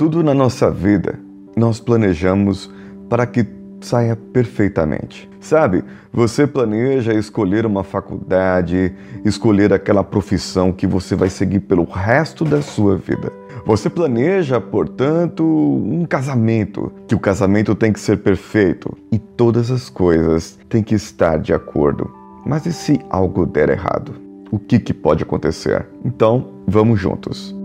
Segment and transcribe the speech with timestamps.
[0.00, 1.20] Tudo na nossa vida
[1.54, 2.72] nós planejamos
[3.10, 3.46] para que
[3.82, 5.28] saia perfeitamente.
[5.38, 8.94] Sabe, você planeja escolher uma faculdade,
[9.26, 13.30] escolher aquela profissão que você vai seguir pelo resto da sua vida.
[13.66, 19.90] Você planeja, portanto, um casamento, que o casamento tem que ser perfeito e todas as
[19.90, 22.10] coisas têm que estar de acordo.
[22.46, 24.14] Mas e se algo der errado?
[24.50, 25.86] O que, que pode acontecer?
[26.02, 27.59] Então, vamos juntos.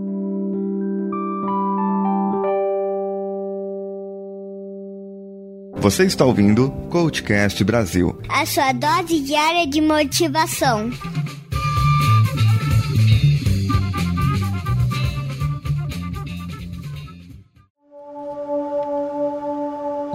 [5.86, 10.90] Você está ouvindo Coachcast Brasil a sua dose diária de motivação.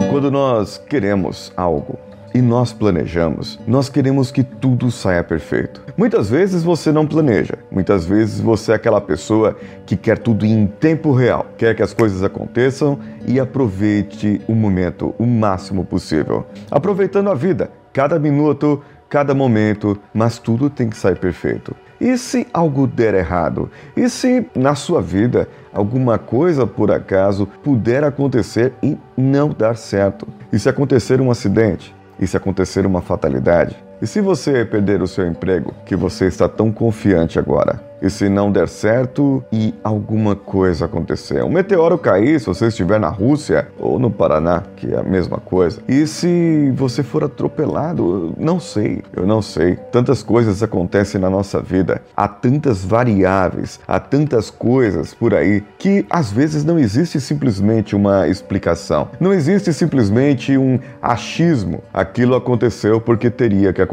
[0.10, 1.98] Quando nós queremos algo
[2.34, 5.82] e nós planejamos, nós queremos que tudo saia perfeito.
[5.98, 10.66] Muitas vezes você não planeja, muitas vezes você é aquela pessoa que quer tudo em
[10.66, 16.46] tempo real, quer que as coisas aconteçam e aproveite o momento o máximo possível.
[16.70, 21.76] Aproveitando a vida, cada minuto, cada momento, mas tudo tem que sair perfeito.
[22.00, 23.70] E se algo der errado?
[23.96, 30.28] E se na sua vida alguma coisa por acaso puder acontecer e não dar certo?
[30.52, 31.94] E se acontecer um acidente?
[32.22, 33.76] E se acontecer uma fatalidade?
[34.02, 37.92] E se você perder o seu emprego, que você está tão confiante agora?
[38.02, 41.44] E se não der certo e alguma coisa acontecer?
[41.44, 45.38] Um meteoro cair se você estiver na Rússia ou no Paraná, que é a mesma
[45.38, 45.80] coisa.
[45.88, 48.34] E se você for atropelado?
[48.40, 49.76] Eu não sei, eu não sei.
[49.92, 52.02] Tantas coisas acontecem na nossa vida.
[52.18, 58.28] Há tantas variáveis, há tantas coisas por aí que às vezes não existe simplesmente uma
[58.28, 59.10] explicação.
[59.20, 61.84] Não existe simplesmente um achismo.
[61.94, 63.91] Aquilo aconteceu porque teria que acontecer.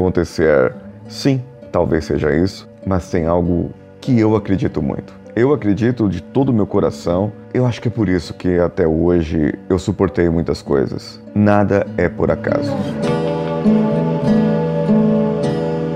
[1.09, 5.13] Sim, talvez seja isso, mas tem algo que eu acredito muito.
[5.35, 7.31] Eu acredito de todo o meu coração.
[7.53, 11.21] Eu acho que é por isso que até hoje eu suportei muitas coisas.
[11.35, 12.71] Nada é por acaso.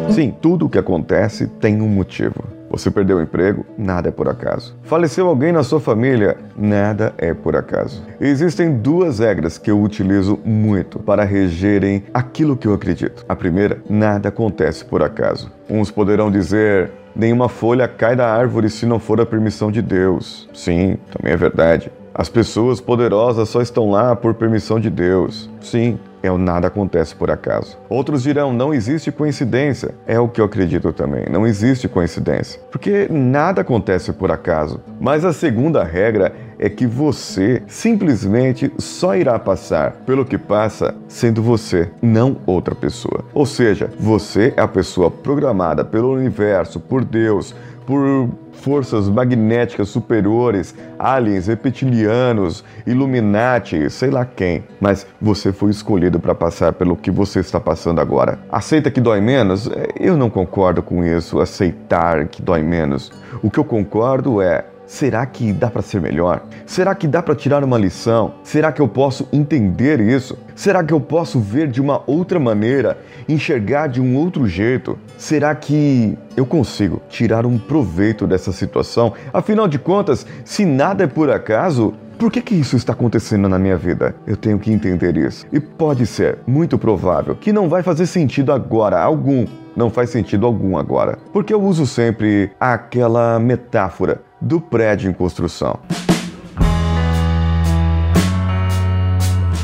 [0.10, 2.44] Sim, tudo o que acontece tem um motivo.
[2.74, 3.64] Você perdeu o emprego?
[3.78, 4.76] Nada é por acaso.
[4.82, 6.38] Faleceu alguém na sua família?
[6.58, 8.04] Nada é por acaso.
[8.20, 13.24] Existem duas regras que eu utilizo muito para regerem aquilo que eu acredito.
[13.30, 15.52] A primeira, nada acontece por acaso.
[15.70, 20.50] Uns poderão dizer, Nenhuma folha cai da árvore se não for a permissão de Deus.
[20.52, 21.92] Sim, também é verdade.
[22.12, 25.48] As pessoas poderosas só estão lá por permissão de Deus.
[25.62, 27.78] Sim, é o nada acontece por acaso.
[27.90, 29.94] Outros dirão, não existe coincidência.
[30.08, 32.62] É o que eu acredito também, não existe coincidência.
[32.72, 34.80] Porque nada acontece por acaso.
[35.00, 41.44] Mas a segunda regra é que você simplesmente só irá passar pelo que passa sendo
[41.44, 43.26] você, não outra pessoa.
[43.34, 47.54] Ou seja, você é a pessoa programada pelo universo, por Deus,
[47.86, 54.64] por forças magnéticas superiores, aliens, reptilianos, Illuminati, sei lá quem.
[54.80, 58.40] Mas você foi escolhido para passar pelo que você está passando agora.
[58.52, 59.70] Aceita que dói menos?
[60.00, 63.12] Eu não concordo com isso, aceitar que dói menos.
[63.42, 66.44] O que eu concordo é Será que dá para ser melhor?
[66.68, 68.36] Será que dá para tirar uma lição?
[68.44, 70.38] Será que eu posso entender isso?
[70.56, 75.00] Será que eu posso ver de uma outra maneira, enxergar de um outro jeito?
[75.18, 79.14] Será que eu consigo tirar um proveito dessa situação?
[79.34, 83.60] Afinal de contas, se nada é por acaso, por que, que isso está acontecendo na
[83.60, 84.16] minha vida?
[84.26, 85.46] Eu tenho que entender isso.
[85.52, 89.46] E pode ser, muito provável, que não vai fazer sentido agora algum.
[89.76, 91.18] Não faz sentido algum agora.
[91.32, 95.80] Porque eu uso sempre aquela metáfora do prédio em construção.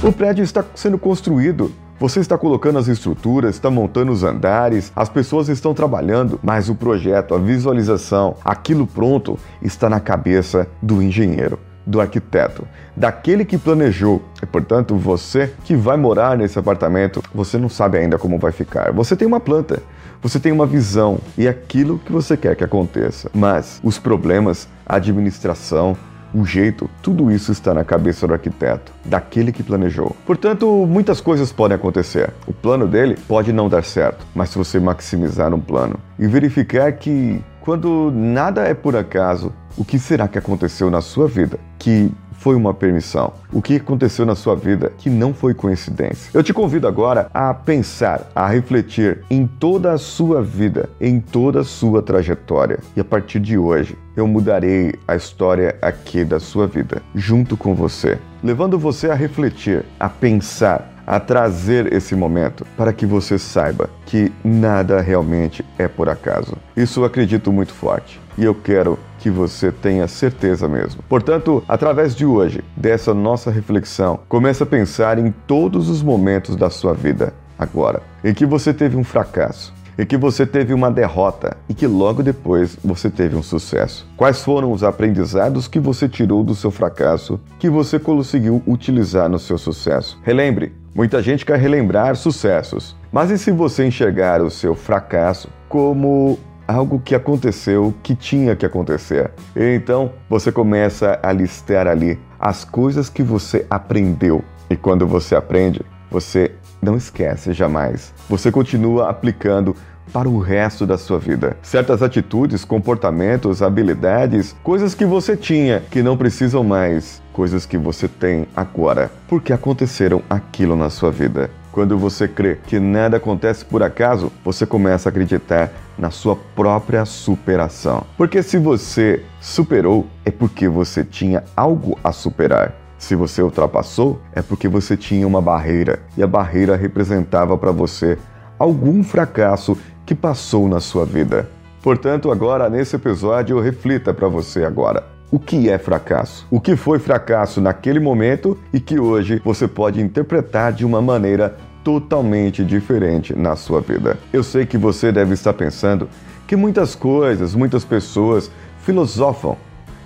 [0.01, 1.71] O prédio está sendo construído.
[1.99, 6.75] Você está colocando as estruturas, está montando os andares, as pessoas estão trabalhando, mas o
[6.75, 12.65] projeto, a visualização, aquilo pronto está na cabeça do engenheiro, do arquiteto,
[12.95, 14.21] daquele que planejou.
[14.41, 18.93] E portanto, você que vai morar nesse apartamento, você não sabe ainda como vai ficar.
[18.93, 19.83] Você tem uma planta,
[20.21, 23.29] você tem uma visão e aquilo que você quer que aconteça.
[23.33, 25.97] Mas os problemas, a administração,
[26.33, 30.15] o jeito, tudo isso está na cabeça do arquiteto, daquele que planejou.
[30.25, 32.31] Portanto, muitas coisas podem acontecer.
[32.47, 36.91] O plano dele pode não dar certo, mas se você maximizar um plano e verificar
[36.93, 42.11] que quando nada é por acaso, o que será que aconteceu na sua vida que
[42.39, 43.33] foi uma permissão?
[43.51, 46.31] O que aconteceu na sua vida que não foi coincidência?
[46.33, 51.61] Eu te convido agora a pensar, a refletir em toda a sua vida, em toda
[51.61, 52.79] a sua trajetória.
[52.95, 57.75] E a partir de hoje, eu mudarei a história aqui da sua vida, junto com
[57.75, 63.89] você, levando você a refletir, a pensar, a trazer esse momento para que você saiba
[64.05, 66.55] que nada realmente é por acaso.
[66.77, 71.03] Isso eu acredito muito forte e eu quero que você tenha certeza mesmo.
[71.07, 76.69] Portanto, através de hoje, dessa nossa reflexão, comece a pensar em todos os momentos da
[76.69, 81.57] sua vida agora em que você teve um fracasso, em que você teve uma derrota
[81.67, 84.07] e que logo depois você teve um sucesso.
[84.15, 89.39] Quais foram os aprendizados que você tirou do seu fracasso que você conseguiu utilizar no
[89.39, 90.17] seu sucesso?
[90.23, 96.39] Relembre, muita gente quer relembrar sucessos, mas e se você enxergar o seu fracasso como
[96.69, 99.31] algo que aconteceu que tinha que acontecer.
[99.55, 104.43] Então você começa a listar ali as coisas que você aprendeu.
[104.69, 105.81] E quando você aprende,
[106.11, 108.13] você não esquece jamais.
[108.29, 109.75] Você continua aplicando
[110.13, 111.57] para o resto da sua vida.
[111.61, 118.07] Certas atitudes, comportamentos, habilidades, coisas que você tinha que não precisam mais, coisas que você
[118.07, 121.49] tem agora, porque aconteceram aquilo na sua vida.
[121.71, 127.05] Quando você crê que nada acontece por acaso, você começa a acreditar na sua própria
[127.05, 128.03] superação.
[128.17, 132.73] Porque se você superou, é porque você tinha algo a superar.
[132.97, 138.17] Se você ultrapassou, é porque você tinha uma barreira e a barreira representava para você
[138.57, 141.49] algum fracasso que passou na sua vida.
[141.81, 145.18] Portanto, agora nesse episódio, reflita para você agora.
[145.31, 146.47] O que é fracasso?
[146.49, 151.55] O que foi fracasso naquele momento e que hoje você pode interpretar de uma maneira
[151.83, 154.17] totalmente diferente na sua vida.
[154.33, 156.09] Eu sei que você deve estar pensando
[156.47, 158.49] que muitas coisas, muitas pessoas
[158.81, 159.55] filosofam,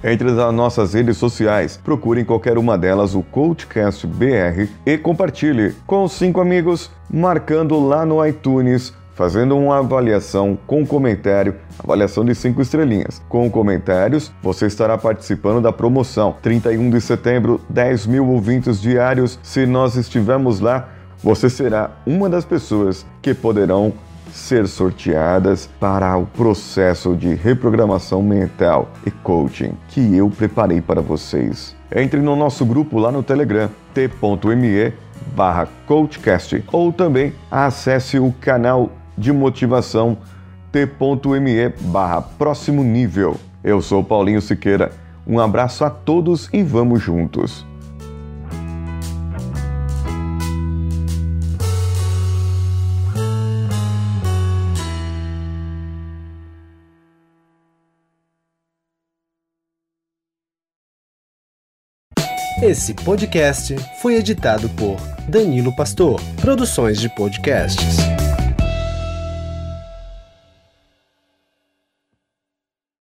[0.04, 5.76] Entre as nossas redes sociais, procure em qualquer uma delas o Coachcast BR e compartilhe
[5.86, 12.62] com cinco amigos, marcando lá no iTunes fazendo uma avaliação com comentário, avaliação de 5
[12.62, 13.22] estrelinhas.
[13.28, 19.40] Com comentários, você estará participando da promoção 31 de setembro, 10 mil ouvintes diários.
[19.44, 20.90] Se nós estivermos lá,
[21.24, 23.94] você será uma das pessoas que poderão
[24.32, 31.76] ser sorteadas para o processo de reprogramação mental e coaching que eu preparei para vocês.
[31.94, 34.94] Entre no nosso grupo lá no Telegram, t.me
[35.36, 38.90] barra coachcast ou também acesse o canal
[39.22, 40.18] de motivação
[40.72, 43.38] t.me barra próximo nível.
[43.64, 44.92] Eu sou Paulinho Siqueira.
[45.28, 47.66] Um abraço a todos e vamos juntos.
[62.62, 64.96] Esse podcast foi editado por
[65.28, 68.11] Danilo Pastor, Produções de Podcasts.